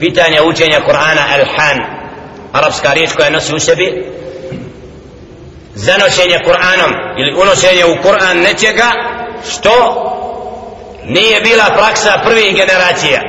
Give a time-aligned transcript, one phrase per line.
[0.00, 1.78] pitanja učenja Kur'ana Al-Han
[2.52, 4.04] arapska riječ koja nosi u sebi
[5.74, 8.86] zanošenje Kur'anom ili unošenje u Kur'an nečega
[9.50, 10.02] što
[11.04, 13.20] nije bila praksa prvih generacija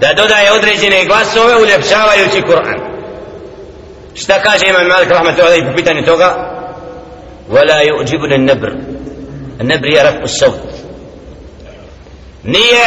[0.00, 2.78] da dodaje određene glasove uljepšavajući Kur'an
[4.14, 6.60] šta kaže imam Malik rahmatullahi po pitanju toga
[7.50, 8.76] ولا يعجبني النبر
[9.60, 10.60] النبر يرفع الصوت
[12.44, 12.86] nije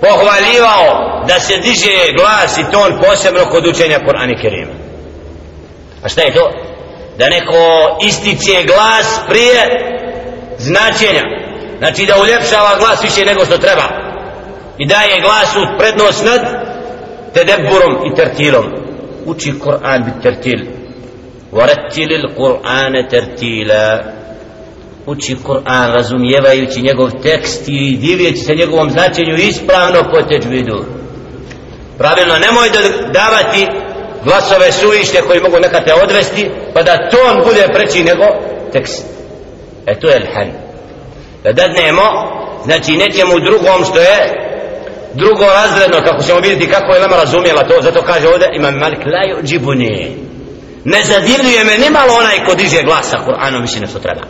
[0.00, 4.72] pohvaljivao da se diže glas i ton posebno kod učenja Kur'ana Kerima
[6.02, 6.50] a šta je to?
[7.18, 9.62] da neko ističe glas prije
[10.58, 11.22] značenja
[11.78, 13.88] znači da uljepšava glas više nego što treba
[14.78, 16.40] i daje glasu prednost nad
[17.34, 18.64] tedeburom i tertilom
[19.26, 20.74] uči Kur'an bit tertil
[21.54, 24.14] ورتل القرآن ترتيلا
[25.09, 30.85] uči Kur'an razumijevajući njegov tekst i divijeći se njegovom značenju ispravno po teđvidu.
[31.97, 32.79] Pravilno nemoj da
[33.19, 33.67] davati
[34.23, 38.25] glasove suvište koji mogu neka te odvesti pa da ton bude preći nego
[38.71, 39.05] tekst.
[39.85, 40.49] E to je lhan
[41.43, 42.01] da dadnemo
[42.65, 44.19] znači nećemo drugom što je
[45.13, 48.99] drugo razredno kako ćemo vidjeti kako je nama razumjela to zato kaže ovdje imam malik
[49.05, 50.11] la yuđibuni.
[50.83, 54.21] Ne zadivljuje me nimalo onaj ko diže glasa Kur'anom više nešto treba.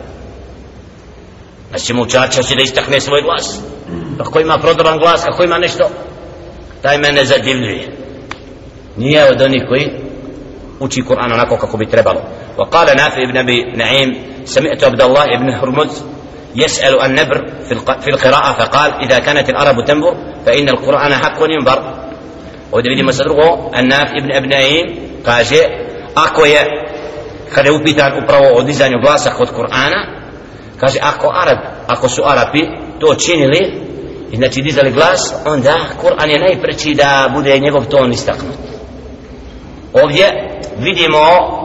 [1.70, 3.60] Znači ćemo učača će da istakne svoj glas
[4.18, 5.90] kako ima prodoban glas kako ima nešto
[6.82, 7.88] taj me ne zadivljuje
[8.96, 9.90] nije od onih koji
[10.80, 12.20] uči Kur'an onako kako bi trebalo
[12.60, 14.10] وقال نافع ابن ابي نعيم
[14.44, 16.04] سمعت عبد الله ابن هرمز
[16.56, 17.46] يسأل النبر
[18.00, 20.14] في القراءة فقال إذا كانت العرب تنبر
[20.46, 21.94] فإن القرآن حق ينبر
[22.72, 24.86] وده بدي مسدرقه الناف ابن ابن نعيم
[25.26, 25.44] قال
[26.16, 26.62] ako je
[27.54, 28.98] kada je upitan upravo o dizanju
[30.80, 32.60] kaže ako Arab ako su Arapi
[33.00, 33.90] to činili
[34.32, 38.54] i znači dizali glas onda Kur'an je najpreći da bude njegov ton istaknut.
[39.92, 40.26] Ovdje
[40.78, 41.18] vidimo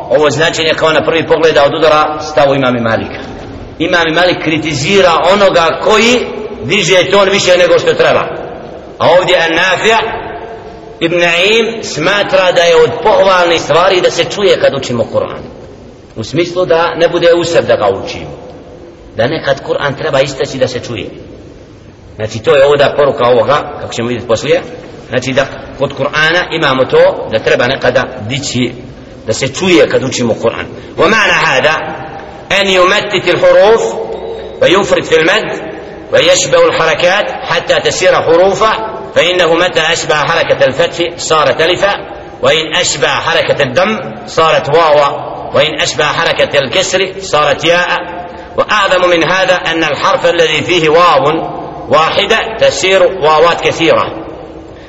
[0.09, 3.19] ovo značenje kao na prvi pogled od udara stavu imami Malika.
[3.79, 6.27] Imami Malik kritizira onoga koji
[6.63, 8.23] diže ton više nego što treba.
[8.99, 9.99] A ovdje An-Nafija
[10.99, 15.41] Ibn Naim smatra da je od pohvalnih stvari da se čuje kad učimo Kur'an.
[16.15, 18.44] U smislu da ne bude usred da ga učimo.
[19.15, 21.09] Da nekad Kur'an treba istaći da se čuje
[22.15, 24.61] znači to je ovdje poruka ovoga kako ćemo vidjeti poslije
[25.09, 25.45] znači da
[25.79, 28.73] kod Kur'ana imamo to da treba nekada dići
[29.27, 30.65] da se čuje kad učimo Kur'an
[30.97, 31.75] wa ma'na hada
[32.59, 33.81] an yumattit al-huruf
[34.61, 35.75] wa yufrid fi al-mad
[36.13, 38.73] ويشبه الحركات حتى تسير حروفه
[39.15, 41.93] فإنه متى أشبه حركة الفتح صارت ألفا
[42.41, 45.07] وإن أشبه حركة الدم صارت واوا
[45.55, 47.87] وإن أشبه حركة الكسر صارت ياء
[48.57, 51.23] وأعظم من هذا أن الحرف الذي فيه واو
[51.89, 54.25] واحدة تسير واوات كثيرة.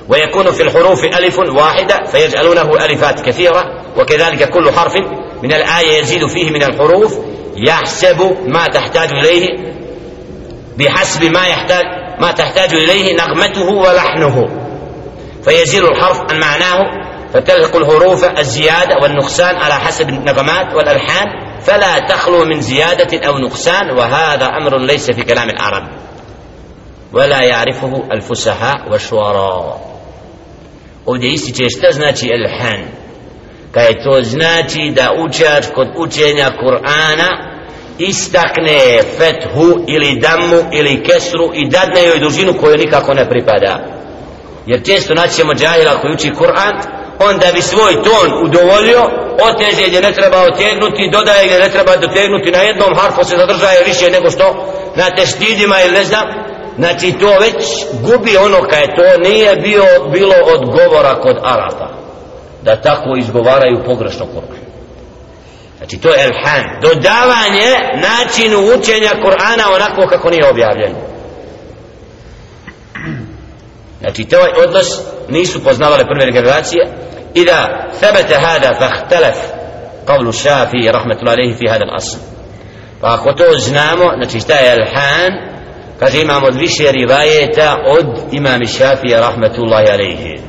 [0.08, 3.64] ويكون في الحروف ألف واحدة فيجعلونه ألفات كثيرة
[3.96, 4.92] وكذلك كل حرف
[5.42, 7.18] من الآية يزيد فيه من الحروف
[7.56, 9.46] يحسب ما تحتاج إليه
[10.78, 11.84] بحسب ما يحتاج
[12.20, 14.48] ما تحتاج إليه نغمته ولحنه.
[15.44, 16.78] فيزيل الحرف عن معناه
[17.34, 21.26] فتلحق الحروف الزيادة والنقصان على حسب النغمات والألحان.
[21.65, 25.87] فلا تخلو من زيادة أو نقصان وهذا أمر ليس في كلام العرب
[27.13, 29.91] ولا يعرفه الفسحاء والشعراء
[31.05, 32.81] ovdje ističe šta znači elhan
[33.71, 37.29] kada to znači da učač kod učenja Kur'ana
[37.97, 44.01] istakne fethu ili damu ili kesru i dadne joj dužinu koju nikako ne pripada
[44.65, 49.02] jer često naćemo džahila koji uči Kur'an onda bi svoj ton udovolio
[49.42, 53.84] oteže gdje ne treba otegnuti dodaje gdje ne treba dotegnuti na jednom harfu se zadržaje
[53.86, 56.24] više nego što na testidima ili ne znam.
[56.78, 57.64] Znači to već
[58.02, 61.88] gubi ono kaj to nije bio, bilo od govora kod Arapa
[62.62, 64.66] da tako izgovaraju pogrešno Kur'an.
[65.78, 71.15] Znači to je elhan, dodavanje načinu učenja Kur'ana onako kako nije objavljeno
[74.06, 74.86] znači taj ovaj odnos
[75.28, 76.88] nisu poznavale prve generacije
[77.34, 79.36] i da thabata hada fahtalaf
[80.06, 82.16] qavlu šafi rahmetullahi alaihi fi hadan asl
[83.00, 85.32] pa ako to znamo znači šta je Elhan,
[85.98, 90.40] kaže imamo više rivajeta od imami šafija rahmetullahi alaihi.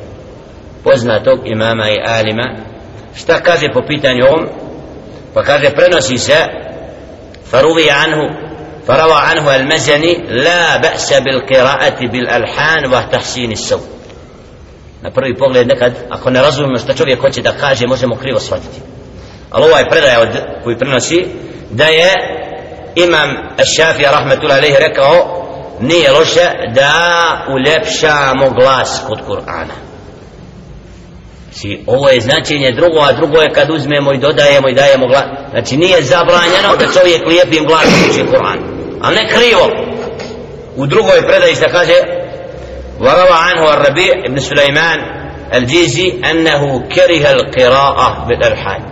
[0.84, 2.56] Poznatog imama i alima.
[3.16, 4.48] Šta kaže po pitanju ovom?
[5.34, 6.38] Pa kaže prenosi se
[7.50, 8.47] faruvi anhu
[8.87, 13.93] فروى عنه المزني لا بأس بالقراءة بالألحان وتحسين الصوت
[15.03, 18.81] na prvi pogled nekad ako ne razumijemo što čovjek hoće da kaže možemo krivo shvatiti
[19.51, 20.29] ali ovaj predaj od,
[20.65, 21.27] koji prenosi
[21.71, 22.13] da je
[22.95, 23.37] imam
[23.77, 25.43] Šafija rahmetullahi alaihi rekao
[25.81, 26.93] nije loše da
[27.55, 29.93] uljepšamo glas kod Kur'ana
[31.53, 35.25] Znači, ovo je značenje drugo, a drugo je kad uzmemo i dodajemo i dajemo glas.
[35.51, 38.66] Znači, nije zabranjeno da čovjek lijepim glasom uči Kur'an.
[39.01, 39.69] A ne krivo.
[40.77, 42.23] U drugoj predaji se kaže
[43.03, 44.99] وروى عنه الربيع بن سليمان
[45.55, 48.83] الجيزي أنه كره القراءة بالألحان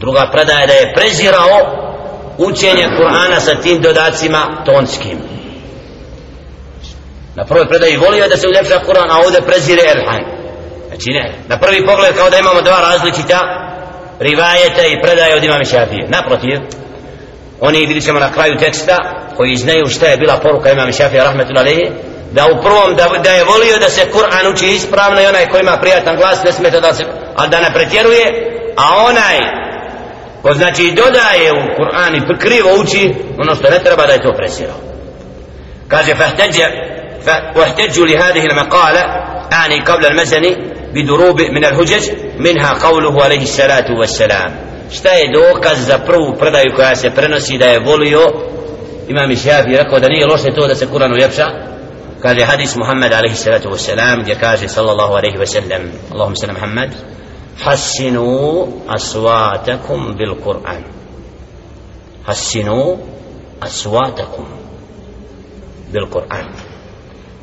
[0.00, 1.58] druga predaja da je prezirao
[2.38, 5.18] učenje Kur'ana sa tim dodacima tonskim
[7.34, 10.24] na prvoj predaji volio da se uljepša Kur'an a ovdje prezire Elhan
[10.88, 13.38] znači ne, na prvi pogled kao da imamo dva različita
[14.20, 16.60] rivajeta i predaje od imame Šafije naprotiv
[17.60, 18.96] oni vidit ćemo na kraju teksta
[19.36, 21.90] koji znaju šta je bila poruka imame Šafije rahmetullahi
[22.32, 25.60] da u prvom da, da je volio da se Kur'an uči ispravno i onaj koji
[25.60, 27.04] ima prijatan glas ne smeta da se
[27.36, 28.24] ali da ne pretjeruje
[28.76, 29.38] a onaj
[30.42, 34.32] ko znači dodaje u Kur'an i krivo uči ono što ne treba da je to
[34.36, 34.76] presirao
[35.88, 36.66] kaže fahtađa
[37.56, 39.00] واحتجوا لهذه المقالة
[39.52, 40.56] أعني قبل المزني
[40.94, 46.95] بدروب من الهجج منها قوله عليه الصلاة والسلام šta je dokaz za prvu predaju koja
[46.95, 48.21] se prenosi da je volio?
[49.07, 51.45] Imam i šafi rekao da nije loše to da se Kur'an uljepša.
[52.21, 56.89] Kaže hadis Muhammed alaihi salatu wasalam gdje kaže sallallahu alaihi wasallam Allahum sallam Muhammed
[57.63, 60.83] hassinu aswatakum bil Kur'an.
[62.25, 62.97] Hassinu
[63.59, 64.45] aswatakum
[65.93, 66.45] bil Kur'an.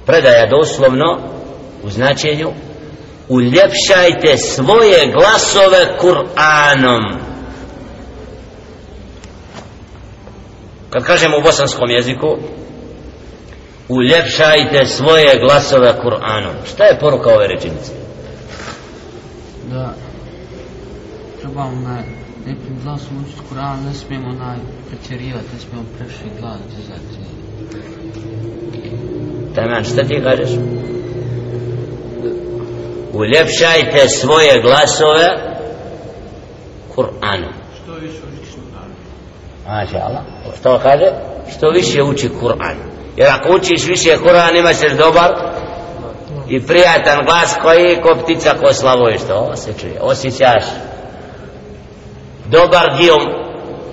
[0.06, 1.18] Predaja doslovno
[1.82, 2.52] u značenju
[3.28, 7.31] uljepšajte svoje glasove Kur'anom.
[10.92, 12.36] Kad kažemo u bosanskom jeziku
[13.88, 17.92] uljepšajte svoje glasove Kur'anom šta je poruka ove rečenice
[19.72, 19.94] da
[21.40, 22.02] trebamo na
[22.46, 24.56] lijepim glasom učiti Kur'an, ne smijemo onaj
[24.88, 27.32] pretjerivati, ne smijemo preši glas dizati.
[29.54, 30.50] Taman, šta ti kažeš?
[33.12, 35.28] Uljepšajte svoje glasove
[36.96, 37.52] Kur'anom.
[37.82, 38.31] Što više?
[39.66, 40.22] Maša Allah.
[40.60, 41.06] Što kaže?
[41.56, 42.76] Što više uči Kur'an.
[43.16, 45.30] Jer ako učiš više Kur'an imaš dobar
[46.48, 50.64] i prijatan glas koji ko ptica ko slavuje što ovo se čuje osjećaš
[52.46, 53.14] dobar dio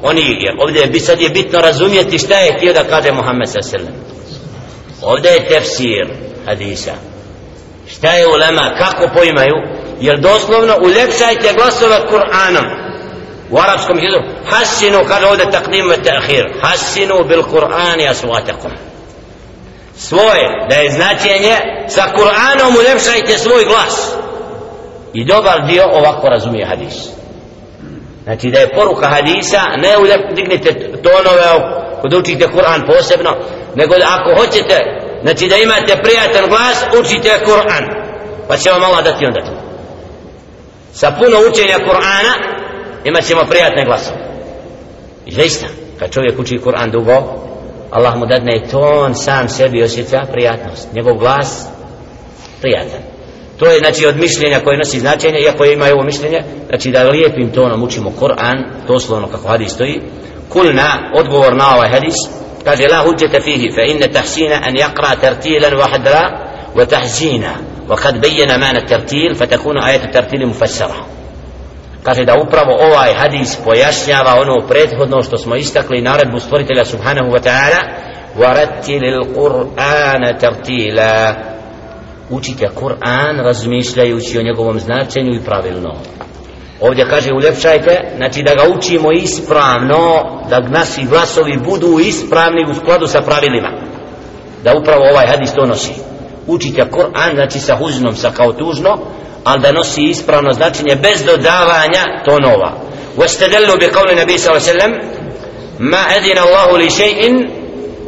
[0.04, 3.86] oni jer ovdje je, sad je bitno razumjeti šta je htio da kaže Muhammed s.a.v.
[5.02, 6.08] ovdje je tefsir
[6.46, 6.92] hadisa
[7.88, 9.56] šta je ulema kako poimaju
[10.00, 12.79] jer doslovno uljepšajte glasove Kur'anom
[13.52, 18.72] u arapskom jeziku hasinu kaže ovdje takdim ve ta'khir hasinu bil Kur'ani aswatakum
[20.00, 21.56] svoje da je značenje
[21.88, 24.16] sa Kur'anom uljepšajte svoj glas.
[25.14, 26.96] I dobar dio ovako razumije hadis.
[28.24, 30.74] Znači da je poruka hadisa ne uljep, dignite
[31.04, 33.36] tonove kod učite Kur'an posebno
[33.76, 34.78] nego da ako hoćete
[35.22, 37.86] znači da imate prijatan glas učite Kur'an
[38.48, 39.52] pa će vam Allah dati onda to
[40.94, 42.59] sa puno učenja Kur'ana
[43.05, 44.17] imat ćemo prijatne glasove
[45.27, 45.67] i zaista
[45.99, 47.23] kad čovjek uči Kur'an dugo
[47.91, 51.67] Allah mu dadne ton sam sebi osjeća prijatnost njegov glas
[52.61, 53.01] prijatan
[53.59, 57.51] to je znači od mišljenja koje nosi značenje iako ima ovo mišljenje znači da lijepim
[57.51, 60.01] tonom učimo Kur'an doslovno kako hadis stoji
[60.49, 62.15] kulna odgovor na ovaj hadis
[62.65, 66.45] kaže la hujjata fihi fa inna tahsina an yaqra tartilan wahda
[66.77, 67.57] وتحزينا
[67.89, 71.07] وقد بين معنى الترتيل فتكون آية الترتيل مفسرة
[72.03, 77.41] kaže da upravo ovaj hadis pojašnjava ono prethodno što smo istakli naredbu stvoritelja subhanahu wa
[77.43, 77.81] ta'ala
[78.39, 81.35] وَرَتِّلِ الْقُرْآنَ تَرْتِيلًا
[82.31, 85.95] učite Kur'an razmišljajući o njegovom značenju i pravilno
[86.81, 93.07] ovdje kaže uljepšajte znači da ga učimo ispravno da naši glasovi budu ispravni u skladu
[93.07, 93.71] sa pravilima
[94.65, 95.93] da upravo ovaj hadis to nosi
[96.47, 98.99] učite Kur'an znači sa huznom sa kao tužno
[99.44, 102.90] ali da nosi ispravno značenje bez dodavanja tonova.
[103.20, 104.92] واستدلوا بقول النبي صلى الله عليه وسلم
[105.80, 107.50] ما أذن الله لشيء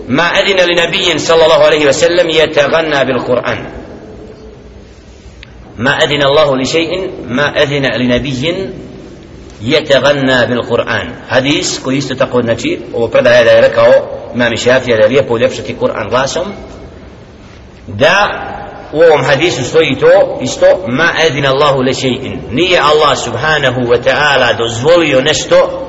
[0.08, 3.60] ما أذن لنبي صلى الله عليه وسلم يتغنى بالقرآن
[5.78, 8.70] ما أذن الله لشيء ما أذن لنبي
[9.62, 13.94] يتغنى بالقرآن حديث كويس تقول نجي وبرد هذا يركعه
[14.36, 16.54] إمام الشافعي هذا ليبو لبشة قرآن غاسم
[17.98, 18.61] da
[18.94, 23.98] u ovom hadisu stoji to isto ma edina Allahu le še'in nije Allah subhanahu wa
[24.04, 25.88] ta'ala dozvolio nešto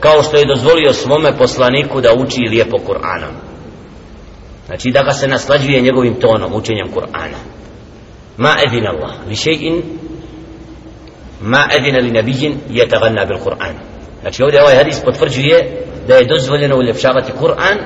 [0.00, 3.32] kao što je dozvolio svome poslaniku da uči lijepo Kur'anom.
[4.66, 7.38] Znači da ga se naslađuje njegovim tonom učenjem Kur'ana.
[8.36, 9.82] Ma edina Allah li še'in
[11.40, 13.74] ma edina li nabijin yataganna bil Kur'an.
[14.20, 17.76] Znači ovdje ovaj hadis potvrđuje da je dozvoljeno uljepšavati Kur'an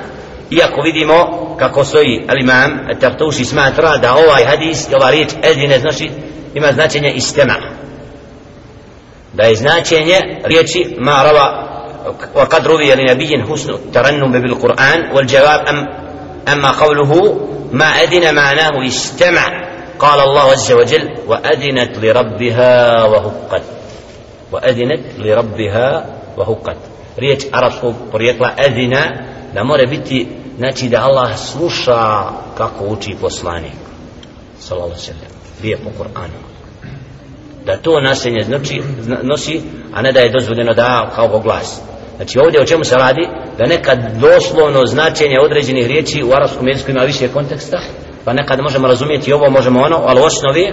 [0.51, 6.11] iako vidimo kako stoji al-imam Tartuši smatra da ovaj hadis i ova riječ edine znači
[6.55, 7.55] ima značenje istema
[9.33, 11.67] da je značenje riječi ma rava
[12.35, 15.89] وقد روي لنبي حسن الترنم بالقرآن والجواب أم
[16.49, 17.41] أما قوله
[17.73, 19.67] ما أدن معناه استمع
[19.99, 23.63] قال الله عز وجل وأدنت لربها وهقت
[24.53, 26.77] وأدنت لربها وهقت
[27.17, 29.03] riječ arapskog porijekla edina
[29.57, 32.25] da more biti znači da Allah sluša
[32.57, 33.73] kako uči poslanik.
[34.59, 35.33] Sallallahu sallam
[35.63, 36.41] lijepo Kur'anu.
[37.65, 38.83] Da to nasenje znači,
[39.23, 39.61] nosi
[39.95, 41.81] a ne da je dozvoljeno da kao glas
[42.17, 43.29] znači ovdje o čemu se radi?
[43.59, 47.79] Da nekad doslovno značenje određenih riječi u arapskom jeziku ima više konteksta
[48.25, 50.73] pa nekad možemo razumjeti ovo možemo ono ali u osnovi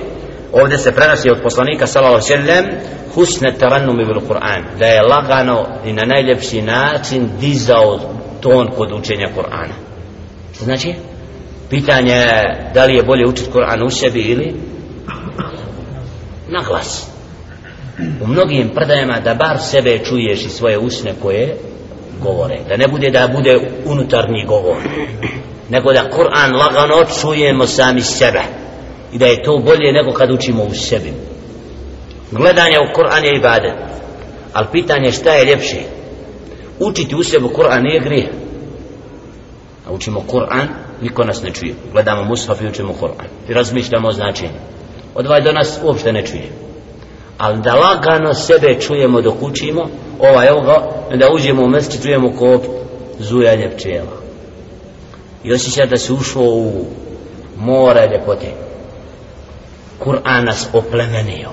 [0.54, 2.66] ovdje se prenosi od poslanika sallallahu sallam
[3.16, 8.00] husne tarannumi bil Kur'an da je lagano i na najljepši način dizao
[8.43, 9.73] ton kod učenja Kur'ana.
[10.55, 10.93] Što znači?
[11.69, 12.25] Pitanje
[12.73, 14.55] da li je bolje učiti Kur'an u sebi ili
[16.47, 17.07] na glas.
[18.23, 21.57] U mnogim predajama da bar sebe čuješ i svoje usne koje
[22.21, 22.59] govore.
[22.69, 24.77] Da ne bude da bude unutarnji govor
[25.69, 28.41] nego da Kur'an lagano čujemo sami sebe.
[29.13, 31.13] I da je to bolje nego kad učimo u sebi.
[32.31, 33.73] Gledanje u Kur'an je ibadet
[34.53, 35.77] ali pitanje šta je ljepše
[36.86, 38.30] učiti u sebi Kur'an nije grijeh.
[39.88, 40.68] A učimo Kur'an
[41.02, 41.74] niko nas ne čuje.
[41.92, 43.28] Gledamo mushaf i učimo Kur'an.
[43.50, 44.60] I razmišljamo o značenju.
[45.16, 46.50] Odvaj do nas uopšte ne čuje.
[47.38, 49.88] Ali da lagano sebe čujemo dok učimo
[50.20, 52.62] ovaj evo ga da uđemo u mesti čujemo ko
[53.20, 54.18] zujanje pčela.
[55.44, 56.86] I osjeća da se ušlo u
[57.58, 58.48] more ljepote.
[60.00, 61.50] Kur'an nas oplemenio.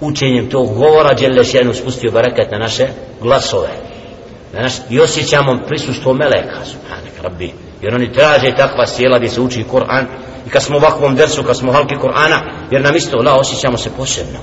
[0.00, 2.88] Učenjem tog govora Đelešenu spustio barakat na naše
[3.22, 3.89] glasove
[4.52, 7.52] na i osjećamo prisustvo meleka subhanak rabbi.
[7.82, 10.04] Jer oni traže takva sjela gdje se uči Kur'an.
[10.46, 12.40] I kad smo u ovakvom dersu kad smo halki Kur'ana
[12.70, 14.38] jer nam isto la osjećamo se posebno.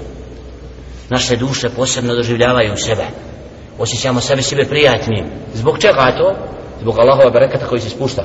[1.09, 3.05] Naše duše posebno doživljavaju sebe.
[3.79, 5.25] Osjećamo sebe sebe prijatnim.
[5.53, 6.35] Zbog čega to?
[6.81, 8.23] zbog Allahova barakata koji se spušta.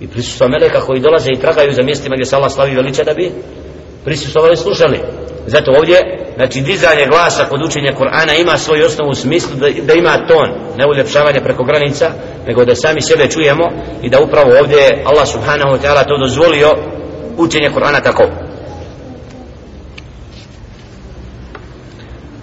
[0.00, 3.14] I prisustva meleka koji dolaze i tragaju za mjestima gdje se Allah slavi veliča da
[3.14, 3.32] bi
[4.04, 5.00] prisustovali slušali.
[5.46, 5.96] Zato ovdje
[6.41, 10.49] znači dizanje glasa kod učenja Kur'ana ima svoj osnovu u smislu da, da ima ton
[10.77, 12.11] ne uljepšavanje preko granica
[12.47, 13.69] nego da sami sebe čujemo
[14.01, 16.73] i da upravo ovdje Allah subhanahu wa ta'ala to dozvolio
[17.37, 18.23] učenje Kur'ana tako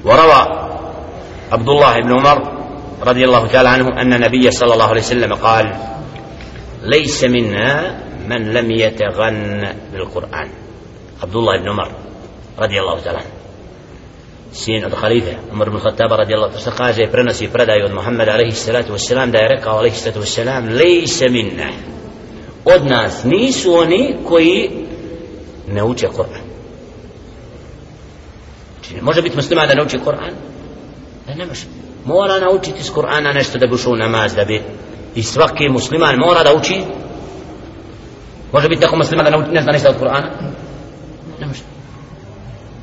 [0.05, 0.41] وروى
[1.53, 2.39] عبد الله بن عمر
[3.03, 5.77] رضي الله تعالى عنه أن النبي صلى الله عليه وسلم قال
[6.83, 7.97] ليس منا
[8.29, 10.49] من لم يتغن بالقرآن
[11.23, 11.89] عبد الله بن عمر
[12.59, 13.38] رضي الله تعالى عنه
[14.54, 18.94] sin od halife Umar ibn Khattaba radijallahu ta'ala kaže prenosi predaju od Muhammeda alejhi salatu
[18.94, 21.70] vesselam da je rekao alejhi salatu vesselam lejse minna
[22.66, 24.70] od nas nisu oni koji
[25.68, 26.50] ne uče Kur'an.
[28.74, 30.34] Znači, ne može biti musliman da ne uči Kur'an?
[31.28, 31.66] Da ne može.
[32.06, 34.62] Mora naučiti iz Kur'ana nešto da bi ušao namaz da bi
[35.16, 36.82] i svaki musliman mora da uči?
[38.52, 40.30] Može biti tako musliman da ne zna ništa od Kur'ana?
[41.40, 41.62] Ne može.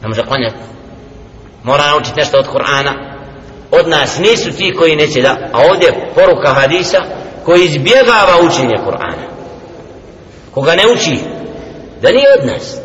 [0.02, 0.75] Ne može klanjati
[1.66, 2.92] mora naučiti nešto od Kur'ana.
[3.70, 6.98] Od nas nisu ti koji neće da a ovdje poruka hadisa
[7.44, 9.26] koji izbjegava učenje Kur'ana.
[10.54, 11.18] Koga ne uči
[12.02, 12.76] da nije od nas.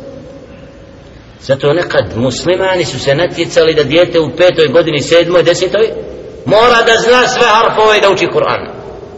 [1.42, 5.92] Zato nekad muslimani su se natjecali da dijete u petoj godini, sedmoj, desetoj
[6.46, 8.70] mora da zna sve harfove i da uči Kur'an.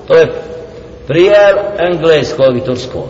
[0.08, 0.34] To je
[1.08, 3.10] prije engleskog i turskog.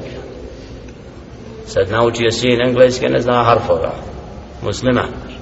[1.65, 3.91] Sad naučio sin engleske ne zna harfova.
[4.62, 5.32] Musliman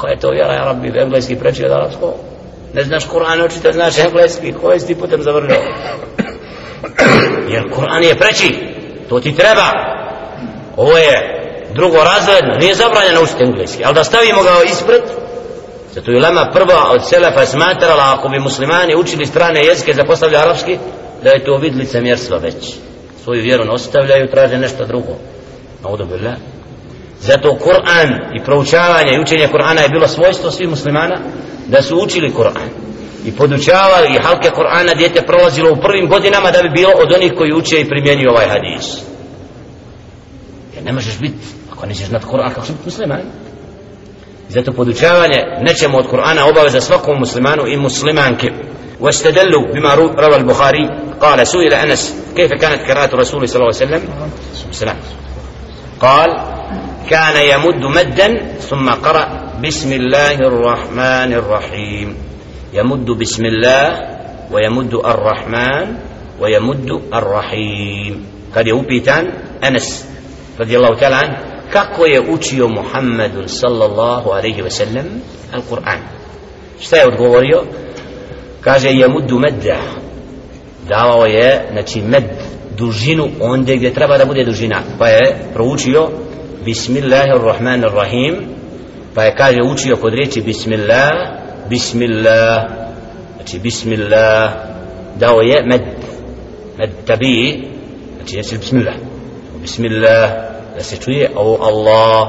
[0.00, 2.14] ko je to vjera ja rabbi engleski preči od arabskog
[2.74, 4.52] ne znaš Kur'an učite znaš engleski.
[4.52, 5.62] Koji si ti putem zavrljao
[7.52, 8.58] jer Kur'an je preči.
[9.08, 9.70] To ti treba.
[10.76, 11.38] Ovo je
[11.74, 12.54] drugo razredno.
[12.60, 13.84] Nije zabranjeno učiti engleski.
[13.84, 15.02] Ali da stavimo ga ispred?
[15.94, 20.38] Zato je lama prva od selefa smatrala ako bi muslimani učili strane jezike za postavlja
[20.38, 20.78] arapski
[21.22, 22.74] da je to vidlice mjerstva već.
[23.24, 25.12] Svoju vjeru ne ostavljaju traže nešto drugo.
[25.82, 26.34] Naudu billah
[27.21, 31.17] zato Kur'an i proučavanje i učenje Kur'ana je bilo svojstvo svih muslimana
[31.67, 32.69] da su učili Kur'an
[33.25, 37.33] i podučavali i halke Kur'ana djete prolazilo u prvim godinama da bi bilo od onih
[37.37, 38.97] koji uče i primjenjuju ovaj hadis
[40.75, 43.21] jer ne možeš biti ako nećeš znati Kur'an kako će biti musliman
[44.49, 48.51] zato podučavanje nećemo od Kur'ana obaveza svakom muslimanu i muslimanke
[48.99, 50.89] واستدلوا بما روى البخاري
[51.21, 54.31] قال سئل انس كيف كانت قراءة الرسول صلى الله عليه وسلم
[54.71, 54.97] سلام
[56.01, 56.50] قال
[57.10, 58.28] كان يمد مدا
[58.58, 59.26] ثم قرأ
[59.62, 62.08] بسم الله الرحمن الرحيم.
[62.74, 63.86] يمد بسم الله
[64.52, 65.86] ويمد الرحمن
[66.40, 68.14] ويمد الرحيم.
[68.56, 69.24] قد يوبيتان
[69.64, 70.08] أنس
[70.60, 71.36] رضي الله تعالى عنه
[71.72, 75.06] كاكو يؤتي محمد صلى الله عليه وسلم
[75.54, 76.00] القرآن
[76.80, 77.60] اشتاي ودغوريو
[78.64, 79.78] كاجا يمد مدا
[80.90, 82.36] دعوة ويا نتي مد
[82.78, 85.00] دوجينو اوندي دي ترابا دا بودي دوجينا
[86.64, 88.34] Bismillahirrahmanirrahim.
[89.14, 91.10] Pa je kaže učio kod riječi Bismillah
[91.68, 92.62] Bismillah.
[93.36, 94.52] Znači Bismillah.
[95.18, 95.82] Dao je med
[96.78, 97.64] Med tabi.
[98.16, 98.94] Znači je Bismillah?
[99.60, 100.30] Bismillah.
[100.76, 102.28] Da se čuje O Allah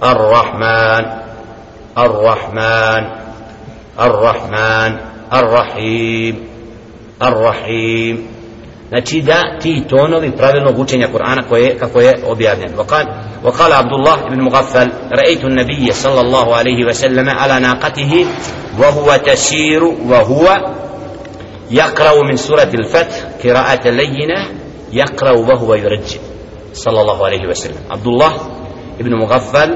[0.00, 1.04] Ar-Rahman
[1.94, 3.04] Ar-Rahman
[3.96, 4.98] Ar-Rahman
[5.30, 6.36] Ar-Rahim
[7.18, 8.18] Ar-Rahim.
[8.88, 12.72] Znači da ti tonovi pravilnog učenja Kur'ana koje, kako je objavljen.
[12.76, 13.04] Vokal,
[13.44, 18.26] وقال عبد الله بن مغفل رأيت النبي صلى الله عليه وسلم على ناقته
[18.78, 20.56] وهو تسير وهو
[21.70, 24.48] يقرأ من سورة الفتح قراءة لينة
[24.92, 26.20] يقرأ وهو يرجل
[26.74, 27.76] صلى الله عليه وسلم.
[27.90, 28.32] عبد الله
[29.00, 29.70] بن مغفل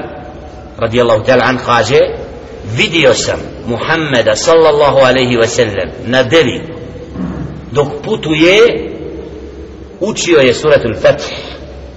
[0.79, 2.01] رضي الله تعالى عنه خاجه
[2.75, 6.61] vidio sam Muhammeda sallallahu alaihi wa sallam na devi
[7.73, 8.59] dok putuje
[10.01, 10.53] učio je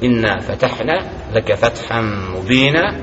[0.03, 1.03] inna fatahna
[1.35, 2.95] laka fatham mubina.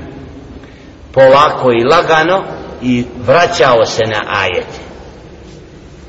[1.12, 2.44] Polako i lagano
[2.82, 4.80] i vraćao se na ajete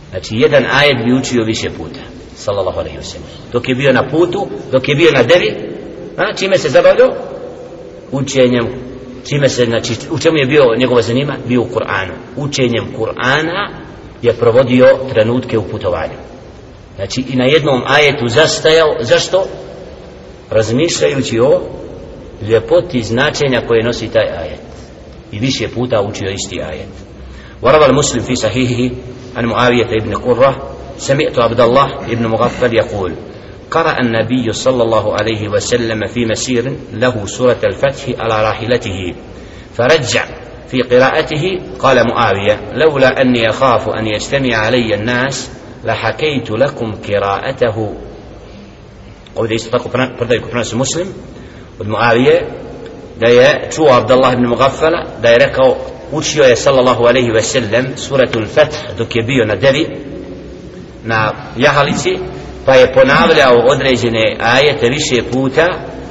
[0.10, 2.00] znači jedan ajet bi učio više puta
[2.36, 3.28] sallallahu alaihi wa sallam.
[3.52, 5.72] Dok je bio na putu dok je bio na devi
[6.18, 7.10] a, čime se zabavljao?
[8.12, 8.68] Učenjem
[9.30, 11.38] čime se znači u čemu je bio njegovo zanima?
[11.48, 12.14] Bio u Kur'anu.
[12.36, 13.70] Učenjem Kur'ana
[14.22, 16.18] je provodio trenutke u putovanju.
[16.96, 19.46] Znači i na jednom ajetu zastajao zašto?
[20.52, 21.62] Razmišljajući o
[22.42, 24.60] ljepoti značenja koje nosi taj ajet.
[25.32, 26.88] I više puta učio isti ajet.
[27.62, 28.96] وروى المسلم في صحيحه
[29.38, 33.16] عن معاوية ابن قرة سمعت عبد الله ابن مغفل يقول
[33.72, 39.14] قرأ النبي صلى الله عليه وسلم في مسير له سورة الفتح على راحلته
[39.74, 40.26] فرجع
[40.68, 45.52] في قراءته قال معاوية لولا أني أخاف أن يجتمع علي الناس
[45.84, 47.94] لحكيت لكم قراءته
[49.36, 51.08] ovdje isto tako predaju koji prenosi muslim
[51.80, 52.42] od Muavije
[53.20, 55.78] da je čuo Abdullah ibn Mugaffala da je rekao
[56.12, 59.88] učio je sallallahu alaihi ve sellem suratul Fath dok je bio na devi
[61.04, 62.18] na jahalici
[62.66, 65.68] pa je ponavljao određene ajete više puta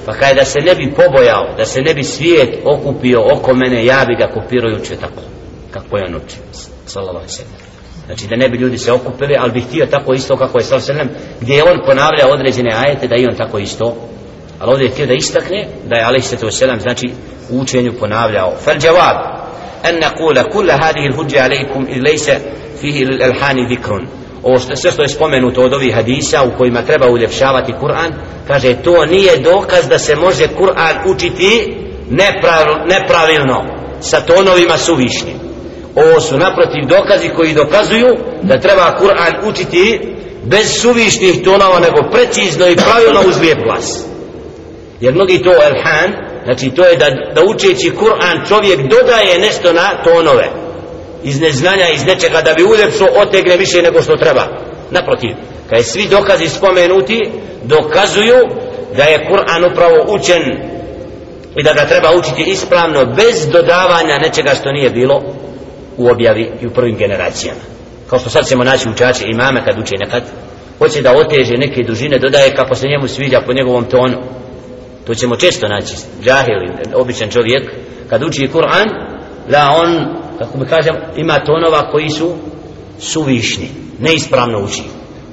[0.07, 3.85] pa kaj da se ne bi pobojao da se ne bi svijet okupio oko mene
[3.85, 5.23] ja bi ga kopirao i učio tako
[5.71, 6.43] kako je on učio
[6.87, 7.70] sallallahu alaihi ve sellem
[8.11, 10.81] znači da ne bi ljudi se okupili ali bi htio tako isto kako je sal
[10.81, 11.09] selem
[11.41, 13.97] gdje on ponavlja određene ajete da i on tako isto.
[14.59, 17.11] Ali ovdje je htio da istakne da je alaih sato selem znači
[17.51, 18.53] u učenju ponavljao.
[18.65, 19.17] Fal džavab
[19.83, 22.39] an nakula kulla hadhihi al-hujja alaikum il lejse
[22.81, 24.07] fihi il elhani vikrun
[24.43, 28.13] ovo što, sve što je spomenuto od ovih hadisa u kojima treba uljepšavati Kur'an
[28.47, 31.77] kaže to nije dokaz da se može Kur'an učiti
[32.89, 33.65] nepravilno
[34.01, 35.50] sa tonovima suvišnim
[35.95, 40.01] ovo su naprotiv dokazi koji dokazuju da treba Kur'an učiti
[40.45, 44.05] bez suvišnih tonova nego precizno i pravilno uz lijep glas.
[45.01, 50.03] Jer mnogi to elhan znači to je da, da učeći Kur'an čovjek dodaje nešto na
[50.05, 50.49] tonove.
[51.23, 54.47] Iz neznanja, iz nečega da bi uljepšo otegne više nego što treba.
[54.91, 55.31] Naprotiv,
[55.71, 57.31] kad svi dokazi spomenuti
[57.65, 58.39] dokazuju
[58.97, 60.43] da je Kur'an upravo učen
[61.57, 65.23] i da ga treba učiti ispravno bez dodavanja nečega što nije bilo
[66.00, 67.60] u objavi i u prvim generacijama
[68.10, 70.24] kao što sad ćemo naći učače imame kad uče nekad
[70.80, 74.18] hoće da oteže neke dužine dodaje kako se njemu sviđa po njegovom tonu
[75.08, 76.56] to ćemo često naći džahil,
[76.96, 77.72] običan čovjek
[78.10, 78.86] kad uči Kur'an
[79.50, 82.36] da on kako bi kažem ima tonova koji su
[83.00, 84.84] suvišni neispravno uči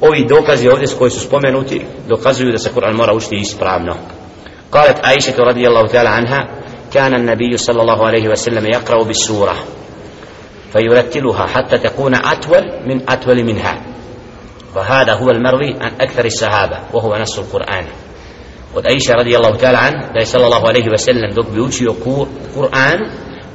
[0.00, 3.94] ovi dokazi ovdje koji su spomenuti dokazuju da se Kur'an mora učiti ispravno
[4.72, 6.48] قالت عائشة رضي الله تعالى عنها
[6.92, 9.56] كان النبي صلى الله عليه وسلم يقرأ بالسورة
[10.73, 13.81] فيرتلها حتى تكون أطول من أطول منها
[14.75, 17.85] وهذا هو المروي عن أكثر الصحابة وهو نص القرآن
[18.75, 21.93] od Aisha radijallahu ta'ala an da je sallallahu alaihi wa sallam dok bi učio
[22.55, 22.99] Kur'an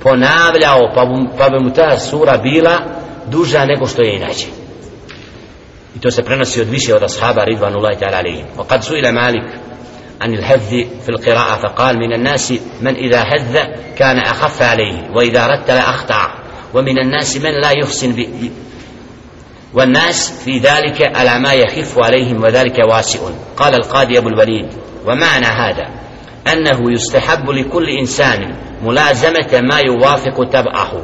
[0.03, 1.03] ponavljao pa,
[1.38, 2.81] pa bi mu ta sura bila
[3.27, 4.46] duža nego što je inače
[5.96, 9.44] i to se prenosi od više od ashaba ridvanullahi ta'ala alaihim وقد سئل مالك
[10.20, 10.68] عن الهذ
[11.03, 13.59] في القراءة فقال من الناس من إذا هذ
[13.98, 16.42] كان أخف عليه وإذا رتل أخطأ
[16.75, 18.51] ومن الناس من لا يحسن ب...
[19.75, 23.21] والناس في ذلك على ما يخف عليهم وذلك واسع.
[23.57, 24.67] قال القاضي أبو الوليد.
[25.07, 25.89] ومعنى هذا
[26.53, 31.03] أنه يستحب لكل إنسان ملازمة ما يوافق تبعه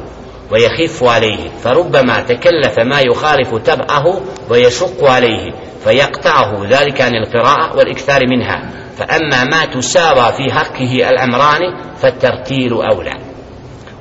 [0.51, 5.51] ويخف عليه فربما تكلف ما يخالف تبعه ويشق عليه
[5.83, 8.69] فيقطعه ذلك عن القراءة والإكثار منها.
[8.97, 11.59] فأما ما تساوى في حقه الأمران
[12.01, 13.28] فالترتيل أولى.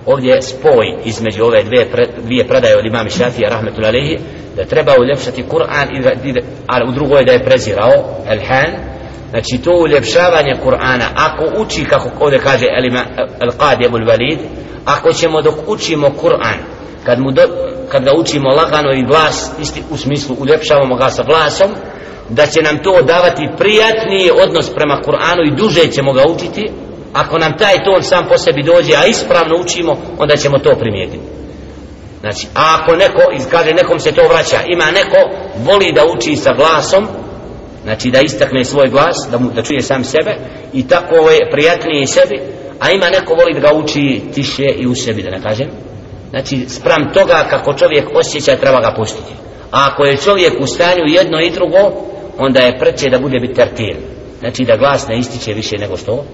[0.08, 1.86] Ovdje spoj između ove dvije,
[2.24, 4.18] dvije predaje od imama Šafija rahmetullahi alejhi
[4.56, 7.92] da treba uljepšati Kur'an da, ali u drugoj da je prezirao
[8.28, 8.70] Elhan.
[9.30, 12.66] Znači to uljepšavanje Kur'ana ako uči kako ovdje kaže
[13.40, 14.38] Al-Qadi Abul Walid
[14.84, 16.58] ako ćemo dok učimo Kur'an
[17.04, 17.42] kad, mu do,
[17.88, 21.70] kad ga učimo lagano i glas isti u smislu uljepšavamo ga sa glasom
[22.28, 26.70] da će nam to davati prijatniji odnos prema Kur'anu i duže ćemo ga učiti
[27.12, 31.38] ako nam taj ton sam po sebi dođe a ispravno učimo onda ćemo to primijetiti.
[32.20, 35.18] Znači a ako neko kaže nekom se to vraća ima neko
[35.64, 37.08] voli da uči sa glasom
[37.84, 40.36] znači da istakne svoj glas da, mu, da čuje sam sebe
[40.72, 42.40] i tako je prijatnije sebi
[42.80, 45.68] a ima neko voli da ga uči tiše i u sebi da ne kažem.
[46.30, 49.32] Znači sprem toga kako čovjek osjeća treba ga pustiti.
[49.70, 51.92] A ako je čovjek u stanju jedno i drugo
[52.38, 53.96] onda je preće da bude bitertir
[54.38, 56.24] znači da glas ne ističe više nego što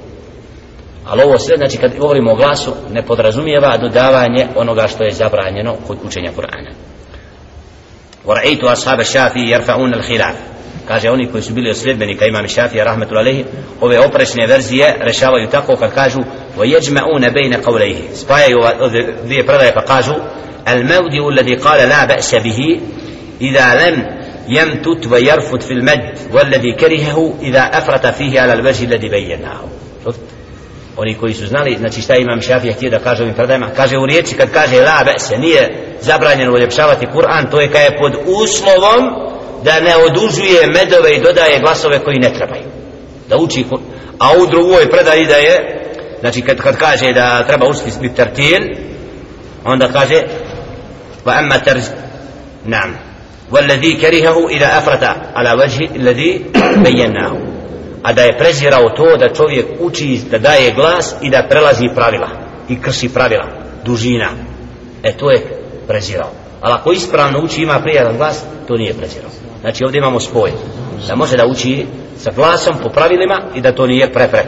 [1.06, 5.75] ali ovo sve znači kad govorimo o glasu ne podrazumijeva dodavanje onoga što je zabranjeno
[5.88, 6.73] kod učenja Kur'ana
[8.25, 10.36] ورأيت أصحاب الشافعي يرفعون الخلاف
[10.88, 13.45] kaže oni koji su bili od sljedbenika imam Šafija rahmetul alehi
[13.82, 16.19] ove oprečne verzije rešavaju tako kad kažu
[16.58, 20.13] ويجمعون بين قوليه spajaju ove dvije predaje pa kažu
[20.67, 22.80] المودع الذي قال لا بأس به
[23.41, 29.62] إذا لم يمتت ويرفض في المد والذي كرهه إذا أفرط فيه على الوجه الذي بيناه
[30.06, 30.19] شفت
[30.97, 34.06] oni koji su znali, znači šta imam šafija htio da kaže ovim predajima, kaže u
[34.06, 39.04] riječi kad kaže la se nije zabranjeno uljepšavati Kur'an, to je kad je pod uslovom
[39.63, 42.63] da ne odužuje medove i dodaje glasove koji ne trebaju.
[43.30, 43.84] Da uči Kur'an.
[44.19, 45.82] A u drugoj predaji da je,
[46.19, 48.62] znači kad, kad kaže da treba učiti biti tertil,
[49.65, 50.23] onda kaže
[51.25, 51.84] va amma terz,
[52.65, 53.10] nam,
[53.52, 55.04] والذي كرهه إذا أفرط
[55.36, 56.45] على وجه الذي
[56.86, 57.53] بيناه
[58.05, 62.29] a da je prezirao to da čovjek uči da daje glas i da prelazi pravila
[62.69, 63.47] i krši pravila
[63.85, 64.29] dužina.
[65.03, 65.40] E to je
[65.87, 66.31] prezirao.
[66.61, 69.31] Ali ako ispravno uči ima prijatan glas to nije prezirao.
[69.61, 70.53] Znači ovdje imamo spoj.
[71.09, 71.87] Da može da uči
[72.17, 74.43] sa glasom po pravilima i da to nije prepreka.